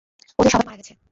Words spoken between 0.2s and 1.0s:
ওদের সবাই মারা গেছে!